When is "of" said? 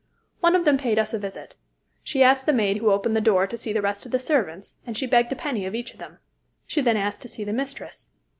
0.55-0.65, 4.03-4.11, 5.67-5.75, 5.93-5.99